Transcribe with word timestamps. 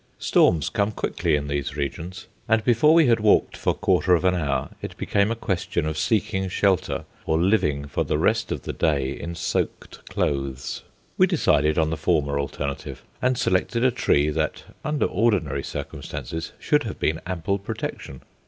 Storms 0.17 0.69
come 0.69 0.91
quickly 0.91 1.35
in 1.35 1.47
these 1.47 1.77
regions, 1.77 2.25
and 2.49 2.63
before 2.63 2.91
we 2.95 3.05
had 3.05 3.19
walked 3.19 3.55
for 3.55 3.71
quarter 3.75 4.15
of 4.15 4.25
an 4.25 4.33
hour 4.33 4.69
it 4.81 4.97
became 4.97 5.29
a 5.29 5.35
question 5.35 5.85
of 5.85 5.95
seeking 5.95 6.49
shelter 6.49 7.05
or 7.27 7.39
living 7.39 7.85
for 7.85 8.03
the 8.03 8.17
rest 8.17 8.51
of 8.51 8.63
the 8.63 8.73
day 8.73 9.11
in 9.11 9.35
soaked 9.35 10.03
clothes. 10.09 10.81
We 11.19 11.27
decided 11.27 11.77
on 11.77 11.91
the 11.91 11.97
former 11.97 12.39
alternative, 12.39 13.03
and 13.21 13.37
selected 13.37 13.85
a 13.85 13.91
tree 13.91 14.31
that, 14.31 14.63
under 14.83 15.05
ordinary 15.05 15.61
circumstances, 15.61 16.51
should 16.57 16.81
have 16.81 16.97
been 16.97 17.21
ample 17.27 17.59
protection. 17.59 18.21